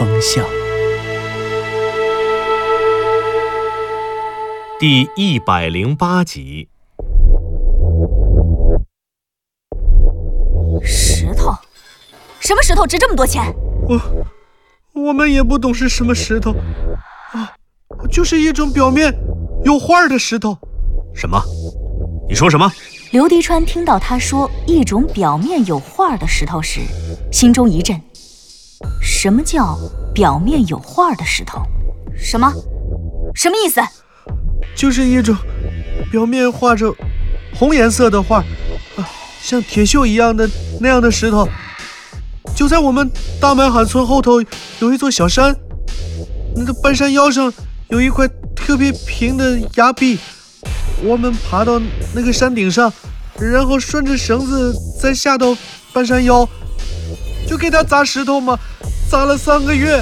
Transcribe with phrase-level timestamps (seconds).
[0.00, 0.42] 风向》
[4.78, 6.70] 第一百零八集。
[10.82, 11.52] 石头？
[12.40, 13.54] 什么石头值这么多钱？
[13.86, 14.00] 我
[14.94, 16.52] 我们也不懂是什么石头
[17.32, 17.52] 啊，
[18.10, 19.14] 就是一种表面
[19.64, 20.56] 有画的石头。
[21.14, 21.38] 什么？
[22.26, 22.72] 你说什么？
[23.10, 26.80] 刘迪川听到他说一种表面有画的石头时，
[27.30, 28.00] 心中一震。
[29.00, 29.78] 什么叫
[30.14, 31.60] 表面有画的石头？
[32.16, 32.52] 什么？
[33.34, 33.80] 什么意思？
[34.74, 35.36] 就是一种
[36.10, 36.94] 表面画着
[37.54, 38.38] 红颜色的画，
[38.96, 39.08] 啊，
[39.42, 40.48] 像铁锈一样的
[40.80, 41.48] 那样的石头。
[42.54, 44.42] 就在我们大满海村后头
[44.80, 45.54] 有一座小山，
[46.56, 47.52] 那个半山腰上
[47.88, 50.18] 有一块特别平的崖壁。
[51.02, 51.80] 我们爬到
[52.14, 52.92] 那个山顶上，
[53.38, 55.56] 然后顺着绳子再下到
[55.92, 56.46] 半山腰，
[57.50, 58.56] 就给他砸石头嘛，
[59.10, 60.00] 砸了三个月。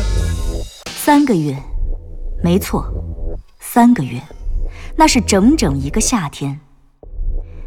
[0.84, 1.56] 三个月，
[2.44, 2.86] 没错，
[3.58, 4.20] 三个月，
[4.94, 6.60] 那是整整一个夏天。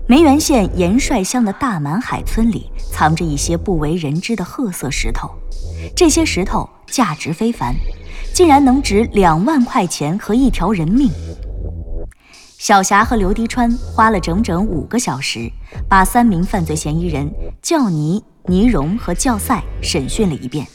[0.05, 5.31] 梅园县盐帅乡的大满海村里藏着一些不为人知的褐色石头，
[5.95, 7.73] 这些石头价值非凡，
[8.35, 11.09] 竟然能值两万块钱和一条人命。
[12.59, 15.51] 小霞和刘迪川花了整整五个小时，
[15.89, 17.27] 把三名犯罪嫌疑人
[17.63, 20.65] 叫尼、倪荣和教赛审讯了一遍。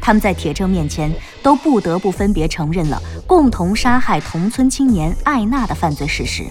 [0.00, 1.10] 他们在铁证面前
[1.42, 6.44] 都不得不分别承认了共同杀害同村青年艾娜的犯罪事实。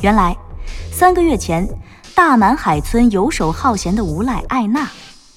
[0.00, 0.36] 原来，
[0.90, 1.64] 三个月前，
[2.16, 4.90] 大满海村游手好闲的无赖艾娜，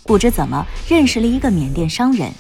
[0.04, 2.32] 不知怎么认识了一个缅甸商人。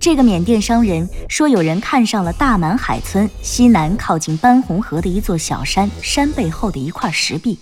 [0.00, 7.58] 这个缅甸商人说，有人看上了大满海村西南靠近班洪河的一座小山山背后的一块石壁。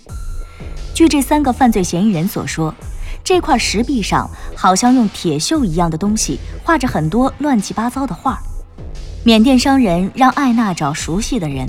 [0.95, 2.73] 据这三个犯罪嫌疑人所说，
[3.21, 8.39] 这块石壁上好像用铁锈一样的东西画着很多乱七八糟的画。
[9.25, 11.67] 缅甸商人让艾娜找熟悉的人，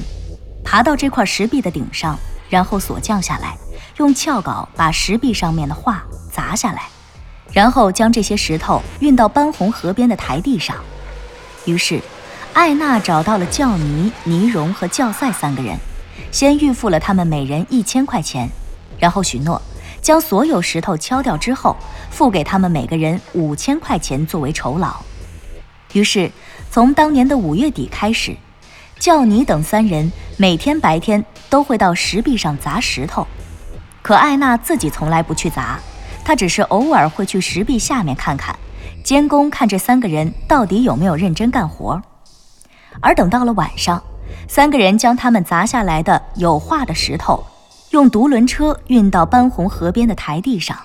[0.62, 2.16] 爬到这块石壁的顶上，
[2.48, 3.58] 然后锁降下来，
[3.96, 6.82] 用撬镐把石壁上面的画砸下来。
[7.52, 10.76] 然后将这些石头运到班洪河边的台地上。
[11.64, 12.00] 于是，
[12.52, 15.76] 艾娜找到了教尼、尼荣和教赛三个人，
[16.30, 18.48] 先预付了他们每人一千块钱，
[18.98, 19.60] 然后许诺
[20.00, 21.76] 将所有石头敲掉之后，
[22.10, 24.96] 付给他们每个人五千块钱作为酬劳。
[25.92, 26.30] 于是，
[26.70, 28.36] 从当年的五月底开始，
[28.98, 33.26] 叫你等三人每天白天都会到石壁上砸石头，
[34.02, 35.78] 可艾娜自己从来不去砸。
[36.24, 38.54] 她只是偶尔会去石壁下面看看，
[39.04, 42.02] 监工看这三个人到底有没有认真干活。
[43.00, 44.02] 而等到了晚上，
[44.48, 47.46] 三个人将他们砸下来的有画的石头，
[47.96, 50.78] 用独轮车运到班红河边的台地上，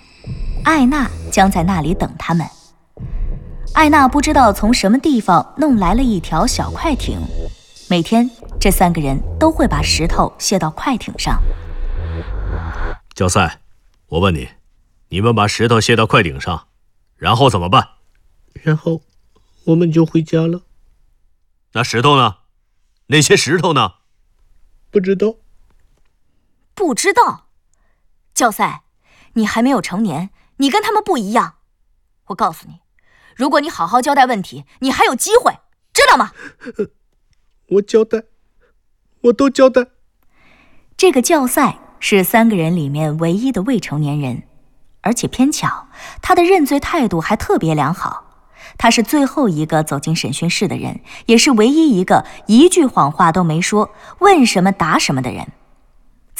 [0.63, 2.47] 艾娜将在那里等他们。
[3.73, 7.19] 艾娜不知道从什么地方弄来了一条小快艇，
[7.89, 8.29] 每天
[8.61, 11.37] 这三个人都会把石头卸到快艇上。
[13.13, 13.59] 焦赛，
[14.07, 14.47] 我问你。
[15.09, 16.67] 你们把石头卸到快艇上，
[17.17, 17.89] 然后怎么办？
[18.53, 19.01] 然后
[19.65, 20.61] 我们就回家了。
[21.73, 22.35] 那石头呢？
[23.07, 23.95] 那些石头呢？
[24.89, 25.35] 不知道。
[26.81, 27.45] 不知道。
[28.33, 28.81] 教赛，
[29.33, 31.57] 你还没有成年，你跟他们不一样。
[32.29, 32.79] 我告诉你，
[33.35, 35.59] 如果你好好交代问题，你还有机会，
[35.93, 36.31] 知道吗？
[37.73, 38.23] 我交代，
[39.25, 39.85] 我都交代。
[40.97, 44.41] 这个教赛是三个人里面唯一的未成年人。
[45.01, 45.87] 而且偏巧，
[46.23, 48.49] 他的认罪态度还特别良好。
[48.79, 55.47] 他是最后一个走进审讯室的人，也是唯一一个一句谎话都没说、问什么答什么的人。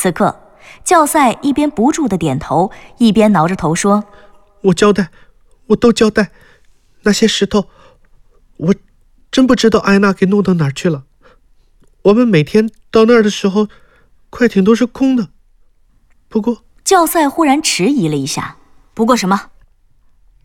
[0.02, 0.42] 此刻，
[0.84, 4.04] 教赛一边不住的点头，一边挠着头说
[4.66, 5.12] ：“我交代，
[5.68, 6.32] 我都交代。
[7.04, 7.68] 那些石头，
[8.58, 8.76] 我
[9.30, 11.04] 真不知道艾娜给弄到哪儿去了。
[12.02, 13.68] 我们每天到那儿的时候，
[14.32, 15.30] 快艇都是空的。
[16.28, 18.58] 不过……”教赛忽然迟疑了一下，
[18.96, 19.52] 不过什么？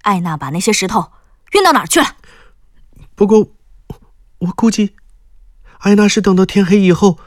[0.03, 1.13] 艾娜把那些石头
[1.53, 2.17] 运到哪儿去了？
[3.15, 3.49] 不过，
[4.41, 4.95] 我估计，
[5.79, 7.19] 艾娜是等到天黑以后，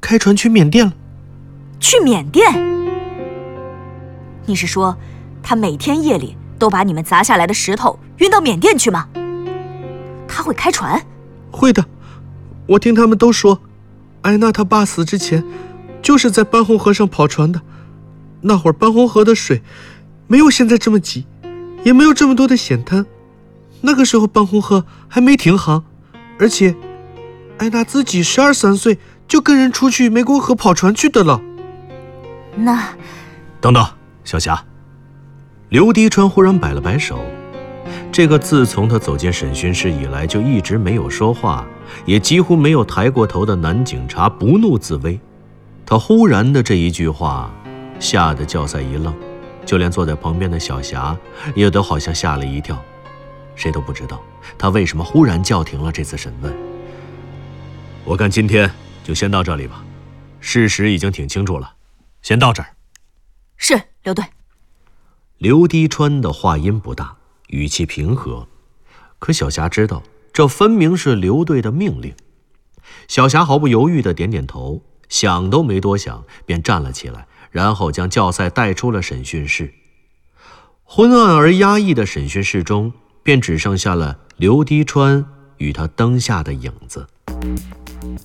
[0.00, 0.92] 开船去缅甸了。
[1.78, 2.46] 去缅甸？
[4.46, 4.96] 你是说，
[5.42, 9.08] 他每天夜里都把你们砸下来的石头运到缅甸去吗？
[10.28, 11.04] 他会开船？
[11.50, 11.84] 会的。
[12.66, 13.60] 我听他们都说，
[14.22, 15.44] 艾娜她爸死之前，
[16.02, 17.60] 就是在班洪河上跑船的。
[18.40, 19.62] 那会儿班洪河的水
[20.26, 21.26] 没有现在这么急，
[21.84, 23.06] 也没有这么多的险滩。
[23.82, 25.84] 那个时候班洪河还没停航，
[26.38, 26.74] 而且
[27.58, 31.40] 艾娜自己十二三岁就跟人出去湄公河跑船去的了。
[32.56, 32.88] 那，
[33.60, 33.86] 等等，
[34.24, 34.62] 小霞。
[35.68, 37.20] 刘迪川忽然摆了摆手，
[38.10, 41.66] 这个自从他走进审讯室以来就一直没有说话，
[42.04, 45.18] 也几乎没有抬过头的男警察不怒自威。
[45.84, 47.52] 他忽然的这一句话，
[47.98, 49.14] 吓得教赛一愣，
[49.64, 51.16] 就连坐在旁边的小霞
[51.54, 52.80] 也都好像吓了一跳。
[53.54, 54.20] 谁都不知道
[54.58, 56.54] 他为什么忽然叫停了这次审问。
[58.04, 58.70] 我看今天
[59.02, 59.84] 就先到这里吧，
[60.40, 61.72] 事实已经挺清楚了，
[62.26, 62.74] 先到这儿。
[63.56, 64.24] 是刘队。
[65.38, 68.48] 刘滴川的话音不大，语气平和，
[69.20, 70.02] 可小霞知道，
[70.32, 72.12] 这分明是刘队的命令。
[73.06, 79.72] 小霞毫不犹豫地点点头，想都没多想，便站了起来，然后将教赛带出了审讯室。
[80.82, 82.92] 昏暗而压抑的审讯室中，
[83.22, 85.24] 便只剩下了刘滴川
[85.58, 87.06] 与他灯下的影子。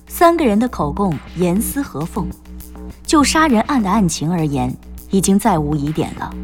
[0.08, 2.28] 三个人的口供严丝合缝，
[3.12, 4.74] 就杀人案的案情而言，
[5.10, 6.34] 已经再无疑点了。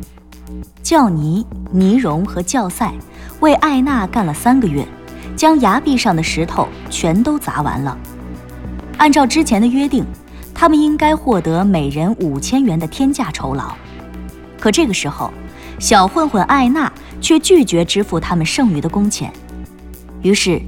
[0.82, 2.92] 教尼、尼荣和教赛
[3.40, 4.86] 为艾娜干了三个月，
[5.34, 7.96] 将崖壁上的石头全都砸完了。
[8.98, 10.04] 按照之前的约定，
[10.54, 13.74] 他们应该获得每人五千元的天价酬劳。
[14.60, 15.32] 可这个时候，
[15.78, 19.32] 小混混艾娜却拒绝支付他们剩余的工钱。
[20.20, 20.60] 于是，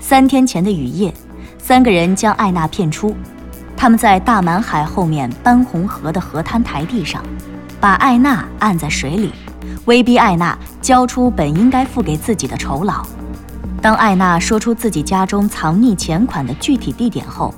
[0.00, 1.12] 三天前的雨夜，
[1.58, 3.14] 三个人将艾娜骗出。
[3.82, 7.20] 他们在大满海后面班洪河的河滩台地上。
[7.80, 9.32] 把艾娜按在水里，
[9.86, 13.04] 威逼艾娜交出本应该付给自己的酬劳。
[13.80, 17.52] 当艾娜说出自己家中藏匿钱款的具体地点后，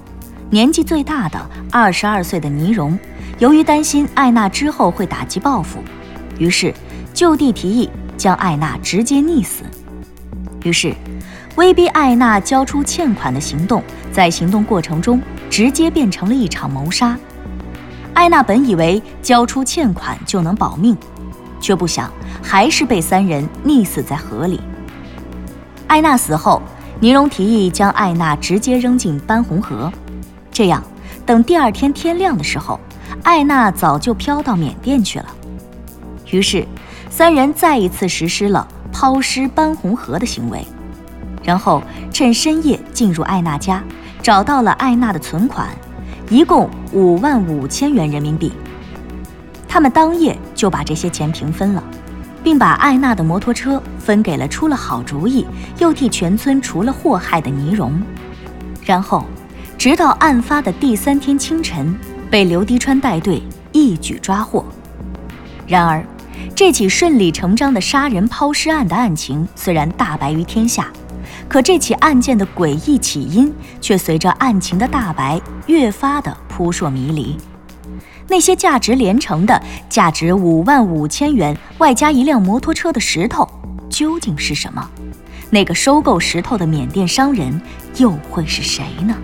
[0.48, 1.38] 年纪最大的
[1.70, 2.98] 二十二岁的倪荣，
[3.38, 5.80] 由于担心艾娜之后会打击报复，
[6.38, 6.72] 于是
[7.12, 9.62] 就地提议将艾娜直接溺死。
[10.62, 10.94] 于是，
[11.56, 15.20] 威逼艾娜交出欠款的行动，在行动过程中
[15.54, 17.16] 直接变成了一场谋杀。
[18.12, 20.96] 艾娜本以为交出欠款就能保命，
[21.60, 22.12] 却不想
[22.42, 24.60] 还是被三人溺死在河里。
[25.86, 26.60] 艾娜死后，
[26.98, 29.92] 尼荣提议将艾娜直接扔进班洪河，
[30.50, 30.82] 这样
[31.24, 32.80] 等第二天天亮的时候，
[33.22, 35.26] 艾娜早就飘到缅甸去了。
[36.32, 36.66] 于是，
[37.08, 40.66] 三人再一次实施了抛尸班洪河的行为，
[41.44, 41.80] 然后
[42.10, 43.84] 趁深夜进入艾娜家，
[44.24, 45.68] 找到了艾娜的存款。
[46.30, 48.50] 一共五万五千元人民币，
[49.68, 51.84] 他们当夜就把这些钱平分了，
[52.42, 58.00] 并把艾娜的摩托车分给了出了好主意又替全村除了祸害的倪荣。
[58.82, 59.26] 然后，
[59.76, 61.94] 直到案发的第三天清晨，
[62.30, 63.42] 被刘迪川带队
[63.72, 64.64] 一举抓获。
[65.66, 66.02] 然而，
[66.54, 70.88] 这起顺理成章的杀人抛尸案的案情虽然大白于天下。
[71.48, 77.36] 可这起案件的诡异起因，却随着案情的大白越发的扑朔迷离。
[78.26, 83.48] 那些价值连城的、价值五万五千元外加一辆摩托车的石头，
[83.88, 84.90] 究竟是什么？
[85.50, 87.60] 那个收购石头的缅甸商人
[87.98, 89.14] 又会是谁呢？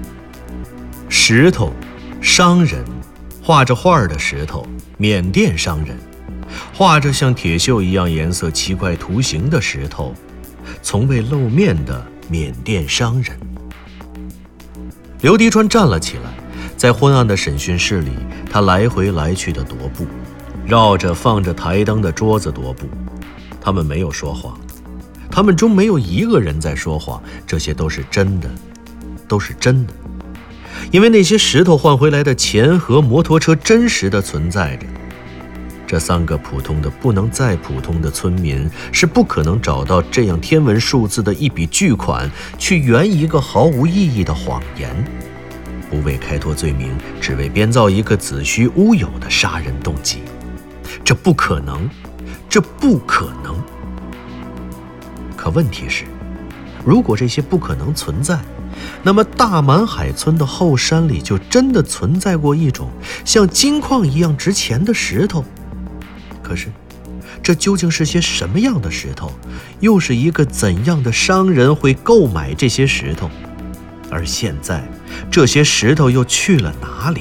[1.08, 1.72] 石头，
[2.20, 2.84] 商人，
[3.42, 4.64] 画着画的石头，
[4.98, 5.96] 缅甸商人，
[6.74, 10.14] 画着像铁锈一样颜色奇怪图形的石头。
[10.82, 13.36] 从未露面的缅甸商人
[15.20, 16.32] 刘迪川站了起来，
[16.76, 18.12] 在昏暗的审讯室里，
[18.48, 20.06] 他来回来去的踱步，
[20.64, 22.86] 绕着放着台灯的桌子踱步。
[23.60, 24.56] 他们没有说谎，
[25.28, 28.48] 他们中没有一个人在说谎，这些都是真的，
[29.26, 29.92] 都是真的，
[30.92, 34.86] 因为那些石头换回来的钱和摩托车真实的存在着。
[35.90, 44.88] 这三个普通的不能再普通的村民是不可能找到这样天文数字的一笔巨款去圆一个毫无意义的谎言，
[45.90, 50.22] 不为开脱罪名，只为编造一个子虚乌有的杀人动机。
[51.04, 51.90] 这不可能，
[52.48, 53.60] 这不可能。
[55.36, 56.04] 可问题是，
[56.84, 58.38] 如果这些不可能存在，
[59.02, 62.88] 那么大满海村的后山里就真的存在过一种
[63.24, 65.44] 像金矿一样值钱的石头。
[66.50, 66.66] 可是，
[67.40, 69.30] 这究竟是些什么样的石头？
[69.78, 73.30] 又是一个怎样的商人会购买这些石头？
[74.10, 74.82] 而现在，
[75.30, 77.20] 这些石头又去了哪里？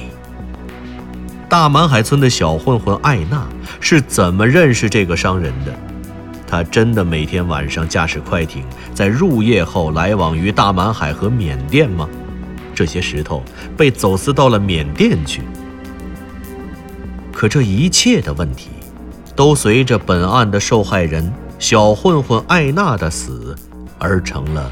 [1.47, 3.47] 大满海村的小混混艾娜
[3.79, 5.71] 是怎么认识这个商人的？
[6.47, 8.63] 他真的每天晚上驾驶快艇，
[8.95, 12.09] 在入夜后来往于大满海和缅甸吗？
[12.73, 13.43] 这些石头
[13.77, 15.43] 被走私到了缅甸去。
[17.31, 18.69] 可这一切的问题，
[19.39, 23.55] 都随着本案的受害人小混混艾娜的死，
[23.97, 24.69] 而成了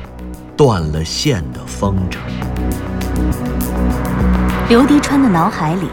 [0.58, 2.18] 断了线的风筝。
[4.68, 5.88] 刘迪川的脑海里，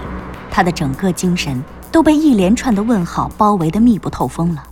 [0.50, 1.62] 他的整个精神
[1.92, 4.64] 都被一连串的问号包围的密不透风了。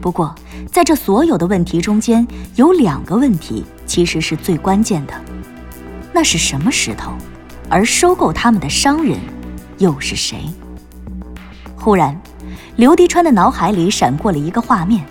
[0.00, 0.34] 不过，
[0.72, 5.12] 在这所有的问题中间，有两个问题其实是最关键的：
[6.14, 7.12] 那是什么石头？
[7.68, 9.18] 而收购他们的商人
[9.76, 10.46] 又是谁？
[11.76, 12.18] 忽然，
[12.76, 15.04] 刘迪川的脑海里闪过了一个画面：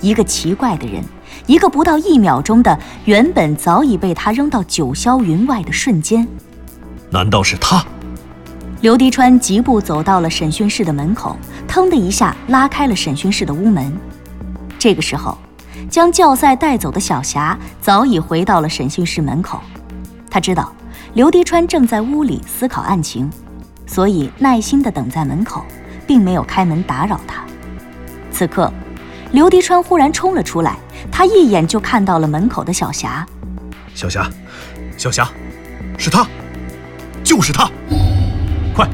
[0.00, 1.04] 一个奇怪的人，
[1.46, 6.26] 一个不到一秒钟的原本早已被他扔到九霄云外的瞬间。
[7.10, 7.84] 难道是他？
[8.80, 11.36] 刘迪川疾步走到了审讯室的门口，
[11.68, 13.92] 腾的一下拉开了审讯室的屋门。
[14.78, 15.36] 这个时候，
[15.90, 19.60] 将教赛带走的小霞早已回到了审讯室门口。
[20.30, 20.72] 他知道
[21.12, 23.30] 刘迪川正在屋里思考案情，
[23.86, 25.64] 所以耐心地等在门口，
[26.06, 27.44] 并没有开门打扰他。
[28.30, 28.72] 此刻，
[29.32, 30.76] 刘迪川忽然冲了出来，
[31.10, 33.26] 他一眼就看到了门口的小霞。
[33.94, 34.30] 小霞，
[34.96, 35.28] 小霞，
[35.98, 36.26] 是他。
[37.22, 37.70] 就是他！
[38.74, 38.86] 快，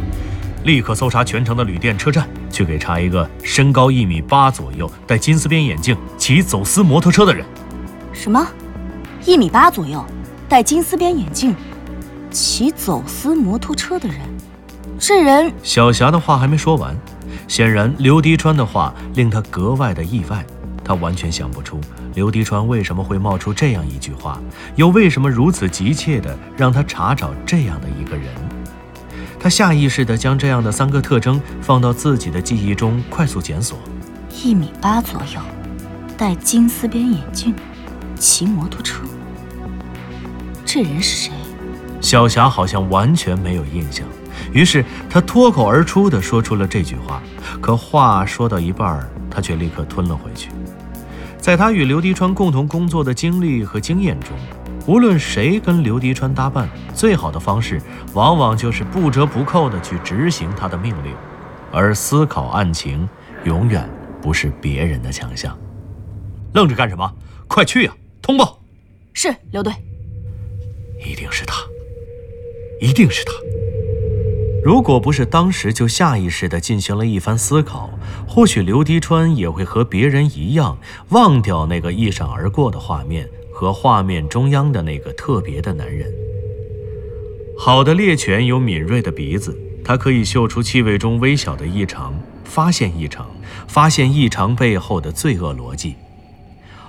[0.63, 7.45] 立刻搜查全城的旅店、车站，去给查一个身高一米八左右、戴金丝边眼镜、骑走私摩托车的人。
[8.13, 8.47] 什么？
[9.25, 10.05] 一米八左右、
[10.49, 11.57] 戴金丝边眼镜、
[12.31, 14.19] 骑走私摩托车的人？
[15.01, 15.51] 这人……
[15.63, 16.95] 小霞的话还没说完，
[17.49, 20.45] 显然刘迪川的话令他格外的意外。
[20.85, 21.81] 他完全想不出
[22.15, 24.39] 刘迪川为什么会冒出这样一句话，
[24.77, 28.27] 又为什么如此急切的让他查找这样的一个人。
[29.39, 33.79] 他下意识的将这样的三个特征放到自己的记忆中，快速检索：
[34.43, 35.41] 一米八左右，
[36.19, 37.55] 戴金丝边眼镜，
[38.19, 39.03] 骑摩托车。
[40.67, 41.33] 这人是谁？
[42.01, 44.07] 小霞好像完全没有印象，
[44.53, 47.23] 于是他脱口而出地说出了这句话。
[47.61, 50.51] 可话说到一半，他却立刻吞了回去。
[51.39, 54.37] 在他与刘迪川共同工作的经历和经验中，
[54.87, 57.81] 无论谁跟刘迪川搭伴，最好的方式
[58.13, 61.15] 往往就是不折不扣地去执行他的命令，
[61.73, 63.09] 而思考案情
[63.45, 63.89] 永远
[64.21, 65.57] 不是别人的强项。
[66.53, 67.11] 愣着干什么？
[67.49, 67.93] 快去呀！
[68.21, 68.61] 通报。
[69.13, 69.73] 是刘队。
[71.05, 71.55] 一定是他，
[72.81, 73.33] 一定是他。
[74.63, 77.91] 如果不是当时就下意识地进行了一番思考，
[78.29, 80.77] 或许刘迪川也会和别人一样
[81.11, 86.13] 忘掉那个一闪而过的画面和画面中央的那个特别的男人。
[87.59, 92.15] 好的猎犬有敏锐的鼻子，它可以嗅出气味中微小的异常，
[92.45, 93.27] 发现异常，
[93.67, 95.95] 发现异常背后的罪恶逻辑。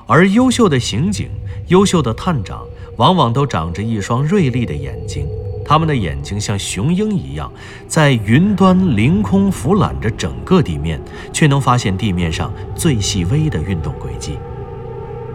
[0.07, 1.29] 而优秀的刑警、
[1.67, 2.65] 优秀的探长，
[2.97, 5.25] 往往都长着一双锐利的眼睛。
[5.63, 7.51] 他们的眼睛像雄鹰一样，
[7.87, 10.99] 在云端凌空俯览着整个地面，
[11.31, 14.37] 却能发现地面上最细微的运动轨迹。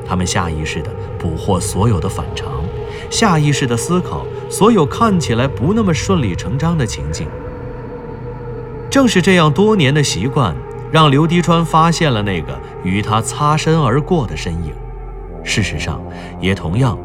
[0.06, 2.62] 他们下意识地捕获所有的反常，
[3.10, 7.26] 下意识地思考所有看起来不那么顺理成章的情境。
[8.90, 10.54] 正是这样多年的习惯，
[10.92, 14.72] 让刘迪川发现了那个与他擦身而过的身影。
[15.42, 16.00] 事实上，
[16.40, 16.98] 也同样，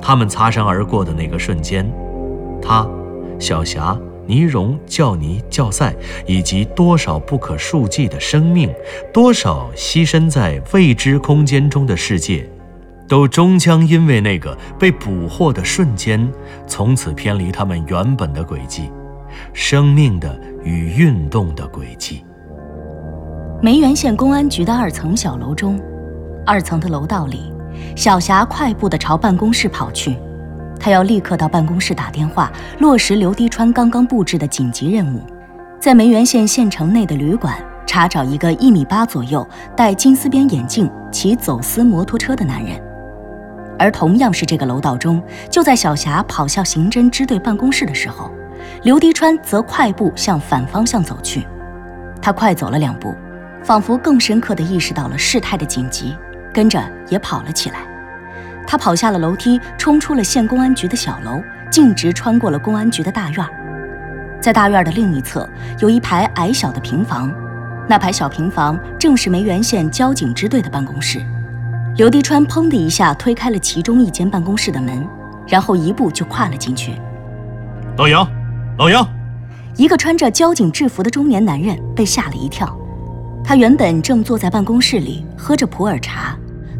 [0.00, 1.88] 他们擦身而过的那个瞬间。
[2.60, 2.86] 他、
[3.38, 5.94] 小霞、倪荣、教尼、教赛，
[6.26, 8.72] 以及多少不可数计的生命，
[9.12, 12.48] 多少牺牲在未知空间中的世界，
[13.08, 16.30] 都终将因为那个被捕获的瞬间，
[16.66, 18.90] 从此偏离他们原本的轨迹，
[19.54, 22.24] 生命的与运动的轨迹。
[23.62, 25.80] 梅园县公安局的二层小楼中，
[26.44, 27.52] 二层的楼道里，
[27.96, 30.16] 小霞快步地朝办公室跑去。
[30.80, 35.20] 他要立刻到办公室打电话，落实刘迪川刚刚布置的紧急任务，
[35.80, 37.54] 在梅园县县城内的旅馆
[37.86, 42.80] 查找一个一米八左右、戴金丝边眼镜、骑走私摩托车的男人。
[43.78, 48.30] 而同样是这个楼道中，就在小霞跑向刑侦支队办公室的时候，
[48.82, 51.46] 刘迪川则快步向反方向走去。
[52.20, 53.14] 他快走了两步，
[53.62, 56.14] 仿佛更深刻地意识到了事态的紧急，
[56.52, 57.78] 跟着也跑了起来。
[58.70, 63.46] 他跑下了楼梯，冲出了县公安局的小楼，径直穿过了公安局的大院。
[64.42, 65.48] 在大院的另一侧，
[65.80, 67.32] 有一排矮小的平房，
[67.88, 71.18] 那排小平房正是梅园县交警支队的办公室。
[71.96, 75.02] 刘迪川砰的一下推开了其中一间办公室的门，
[75.46, 76.92] 然后一步就跨了进去。
[77.96, 78.28] 老杨，
[78.76, 79.08] 老杨，
[79.76, 82.78] 一个穿着交警制服的中年男人被吓了一跳。
[83.42, 86.36] 他原本正坐在办公室里喝着普洱茶，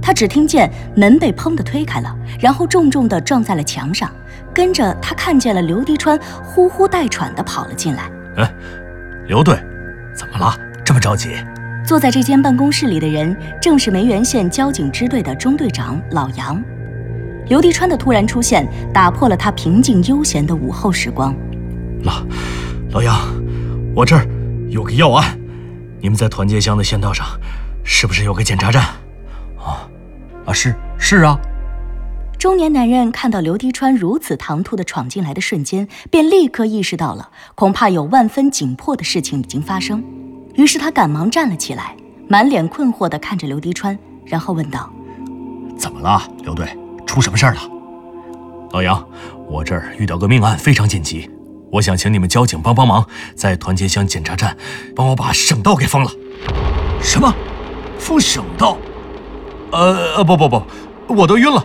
[0.08, 4.10] 他只听见门被砰的推开了，然后重重的撞在了墙上。
[4.54, 8.10] 跟着他看见了刘迪川呼呼带喘的跑了进来。
[8.38, 8.50] 哎，
[9.26, 9.54] 刘队，
[10.16, 10.58] 怎么了？
[10.82, 11.36] 这么着急？
[11.84, 16.58] 坐在这间办公室里的人正是梅园县交警支队的中队长老杨。
[17.48, 21.36] 刘迪川的突然出现打破了他平静悠闲的午后时光。
[22.02, 22.26] 老
[22.92, 23.14] 老杨，
[23.94, 24.26] 我这儿
[24.70, 25.38] 有个要案，
[26.00, 27.26] 你们在团结乡的县道上，
[27.84, 28.82] 是不是有个检查站？
[30.48, 31.38] 啊啊，是是啊。
[32.38, 40.02] 中年男人看到刘迪川如此唐突地闯进来的瞬间，便立刻意识到了恐怕有万分紧迫的事情已经发生，
[40.54, 41.94] 于是他赶忙站了起来，
[42.28, 44.90] 满脸困惑地看着刘迪川，然后问道
[45.76, 46.66] ：“怎么了，刘队？
[47.04, 47.60] 出什么事儿了？”
[48.72, 49.06] 老杨，
[49.48, 51.28] 我这儿遇到个命案，非常紧急，
[51.72, 54.56] 我想请你们交警帮帮忙，在团结乡检查站
[54.96, 56.10] 帮我把省道给封了。
[57.02, 57.34] 什么？
[57.98, 58.78] 封省道？
[59.70, 60.62] 呃呃，不不不，
[61.08, 61.64] 我都晕了。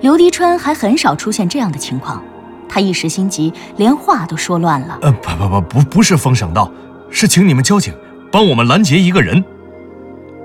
[0.00, 2.22] 刘迪川还很少出现这样的情况，
[2.68, 4.98] 他一时心急，连话都说乱了。
[5.02, 6.70] 呃，不不不不，不是封省道，
[7.10, 7.94] 是请你们交警
[8.30, 9.42] 帮我们拦截一个人。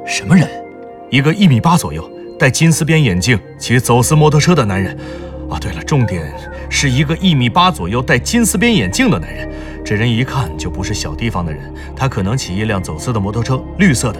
[0.05, 0.47] 什么人？
[1.09, 4.97] 一个一米八左右，戴金丝边眼镜，骑走私摩托车的男人。
[5.49, 6.33] 啊，对了，重点
[6.69, 9.49] 是一个一米八左右，戴金丝边眼镜的男人。
[9.85, 14.19] 这人一看就不是小地方的人，他可能骑一辆走私的摩托车，绿色的。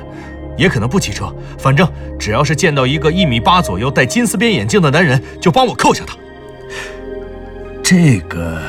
[0.58, 1.88] 也可能不骑车，反正
[2.20, 6.18] 只要是见到一个一米八左右、戴金丝边眼镜的男人，就帮我扣下他。
[7.84, 8.60] 这个，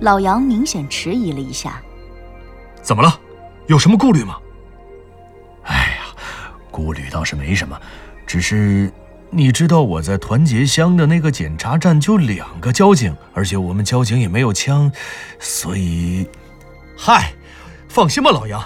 [0.00, 1.80] 老杨明显迟疑了一下。
[2.82, 3.20] 怎么了？
[3.66, 4.36] 有什么顾虑吗？
[5.64, 6.16] 哎呀，
[6.70, 7.78] 顾虑倒是没什么，
[8.26, 8.90] 只是
[9.28, 14.90] 你知道我在团结乡的那个检查站就两个交警，而且我们交警也没有枪，
[15.38, 16.26] 所以，
[16.96, 17.32] 嗨，
[17.88, 18.60] 放心吧，老杨，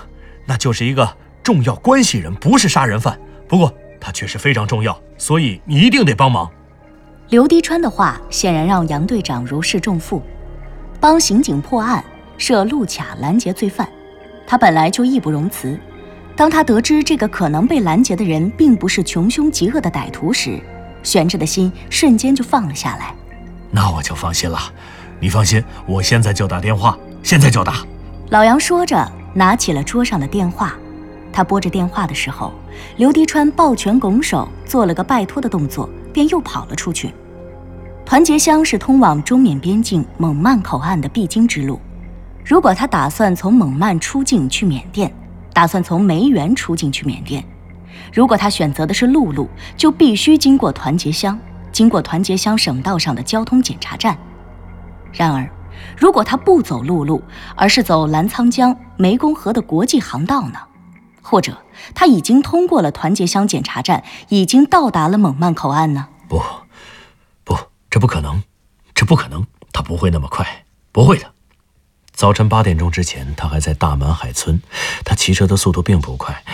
[0.47, 1.17] 那就是一个。
[1.45, 6.51] 重要关系人不是杀人犯，不过他确实非常重要，所以你一定得帮忙。
[7.29, 10.23] 刘迪川的话显然让杨队长如释重负，
[10.99, 12.03] 帮刑警破案、
[12.39, 13.87] 设路卡拦截罪犯，
[14.47, 15.79] 他本来就义不容辞。
[16.35, 20.59] 当他得知这个可能被拦截的人并不是穷凶极恶的歹徒时，
[21.03, 23.15] 悬着的心瞬间就放了下来。
[23.71, 24.59] 那我就放心了，
[25.21, 27.85] 你放心，我现在就打电话，现在就打。
[28.31, 30.75] 老杨说着，拿起了桌上的电话。
[31.35, 32.53] 他拨着电话的时候，
[32.97, 37.13] 刘迪川抱拳拱手，做了个拜托的动作，便又跑了出去。
[38.07, 41.81] 团结乡是通往中缅边境蒙曼口岸的必经之路。
[42.45, 45.13] 如果他打算从蒙曼出境去缅甸，
[45.53, 47.45] 打算从梅园出境去缅甸，
[48.13, 51.37] 如果他选择的是陆路，就必须经过团结乡，
[51.73, 54.17] 经过团结乡省道上的交通检查站。
[55.13, 55.51] 然而，
[55.97, 57.21] 如果他不走陆路，
[57.57, 60.59] 而是走澜沧江、湄公河的国际航道呢？
[61.35, 61.65] 或者
[61.97, 66.07] 他已经通过了团结乡检查站，已经到达了蒙曼口岸呢？
[66.29, 66.41] 不，
[67.43, 67.59] 不，
[67.91, 68.45] 这不可能，
[68.95, 71.33] 这不可能，他不会那么快，不会的。
[72.13, 74.63] 早晨八点钟之前，他还在大满海村，
[75.05, 76.45] 他骑车的速度并不快。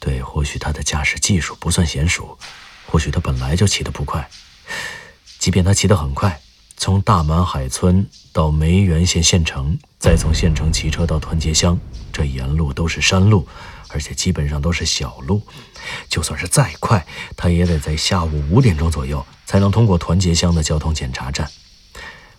[0.00, 2.36] 对，或许他的驾驶技术不算娴熟，
[2.88, 4.28] 或许他本来就骑得不快。
[5.38, 6.40] 即便他骑得很快，
[6.76, 11.78] 从大满海村到梅园县县城，再从县城骑车到团结乡，
[12.12, 13.46] 这沿路都是山路。
[13.94, 15.40] 而且基本上都是小路，
[16.08, 21.48] 就算是再快，他也得在下午五点钟左右才能通过团结乡的交通检查站。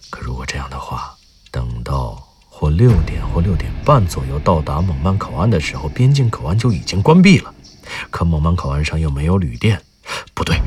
[0.10, 1.15] 可如果这样的话，
[1.52, 7.54] 等到或六点或六点半左右到达蒙曼口岸的时候，边境口岸就已经关闭了。
[8.10, 9.82] 可蒙曼口岸上又没有旅店，
[10.34, 10.60] 不对，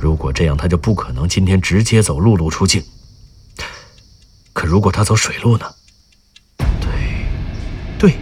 [0.00, 2.82] 如果这样，他就不可能今天直接走陆路出境。
[4.52, 5.72] 可如果他走水路呢？
[6.58, 6.90] 对，
[8.00, 8.16] 对，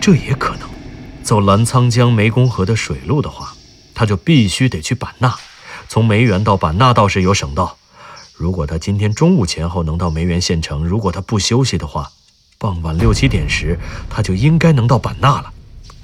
[0.00, 0.71] 这也可能。
[1.22, 3.54] 走澜沧江湄公河的水路的话，
[3.94, 5.34] 他就必须得去版纳。
[5.88, 7.76] 从梅园到版纳倒是有省道。
[8.34, 12.10] 如果他今天中午前后能到梅园县城，如果他不休息的话，
[12.58, 13.78] 傍晚六七点时
[14.10, 15.52] 他就应该能到版纳了。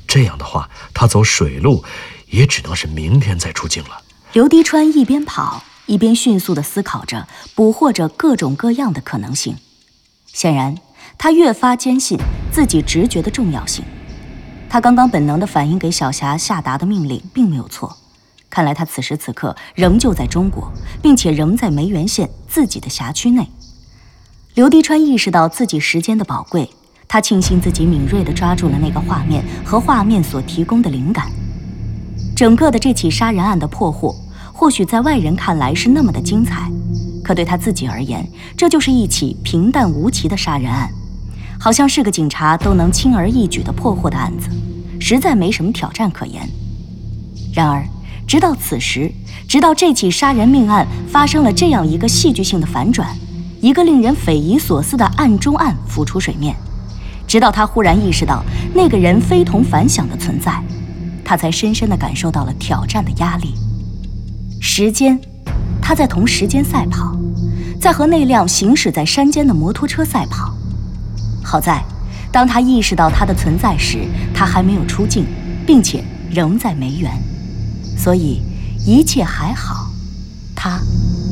[0.07, 1.85] 这样的话，他走水路
[2.29, 4.03] 也只能是明天再出境了。
[4.33, 9.57] 刘迪川一边跑一边迅速地思考着，捕获着各种各样的可能性。
[10.27, 10.77] 显然，
[11.17, 12.19] 他越发坚信
[12.53, 13.85] 自己直觉的重要性。
[14.71, 17.97] 他刚刚本能地反应给小霞下达的命令并没有错，
[18.51, 20.71] 看来他此时此刻仍旧在中国，
[21.03, 23.49] 并且仍在梅园县自己的辖区内。
[24.55, 26.69] 刘迪川意识到自己时间的宝贵，
[27.07, 31.31] 他庆幸自己敏锐地抓住了那个画面和画面所提供的灵感。
[32.37, 34.15] 整个的这起杀人案的破获，
[34.53, 36.71] 或许在外人看来是那么的精彩，
[37.25, 40.91] 可对他自己而言，这就是一起平淡无奇的杀人案。
[41.61, 44.49] 好像是个警察都能轻而易举地破获的案子，
[45.01, 46.49] 实在没什么挑战可言。
[47.53, 47.85] 然而，
[48.27, 49.11] 直到此时，
[49.49, 53.09] 直到这起杀人命案发生了这样一个戏剧性的反转，
[53.61, 56.55] 一个令人匪夷所思的案中案浮出水面，
[57.27, 60.63] 直到他忽然意识到那个人非同凡响的存在，
[61.25, 63.55] 他才深深地感受到了挑战的压力。
[64.61, 65.19] 时间，
[65.83, 67.17] 他在同时间赛跑，
[67.81, 70.55] 在和那辆行驶在山间的摩托车赛跑。
[71.51, 71.83] 好在，
[72.31, 74.01] 当他意识到他的存在时，
[74.35, 75.25] 他还没有出境，
[75.67, 77.11] 并且仍在梅园，
[77.97, 78.43] 所以
[78.85, 79.87] 一切还好，
[80.55, 80.79] 他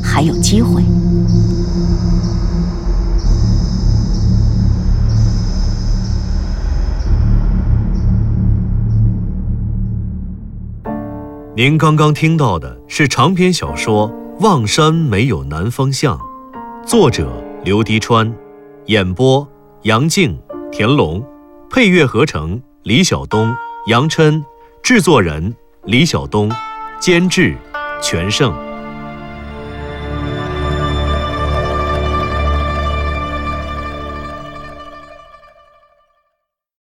[0.02, 0.82] 还有机会。
[11.54, 14.08] 您刚刚听到的是长篇小说
[14.40, 16.18] 《望山没有南方向》，
[16.86, 17.30] 作者
[17.64, 18.32] 刘迪川，
[18.86, 19.46] 演播
[19.86, 20.36] 杨静、
[20.72, 21.24] 田龙，
[21.70, 23.54] 配乐合成李晓东、
[23.86, 24.44] 杨琛，
[24.82, 26.50] 制作人李晓东，
[26.98, 27.56] 监制
[28.02, 28.65] 全胜。